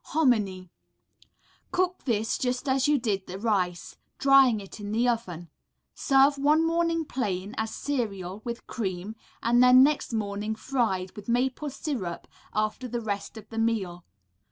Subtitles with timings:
[0.03, 0.71] Hominy
[1.71, 5.51] Cook this just as you did the rice, drying it in the oven;
[5.93, 11.69] serve one morning plain, as cereal, with cream, and then next morning fried, with maple
[11.69, 14.03] syrup, after the rest of the meal.